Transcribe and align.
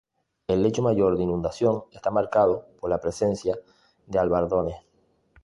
El 0.47 0.63
lecho 0.63 0.81
mayor 0.81 1.15
de 1.15 1.21
inundación 1.25 1.83
está 1.91 2.09
marcado 2.09 2.65
por 2.79 2.89
la 2.89 2.99
presencia 2.99 3.55
de 4.07 4.17
albardones. 4.17 4.77